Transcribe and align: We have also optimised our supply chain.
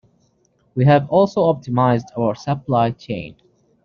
We 0.73 0.85
have 0.85 1.07
also 1.11 1.41
optimised 1.41 2.05
our 2.17 2.33
supply 2.33 2.89
chain. 2.89 3.35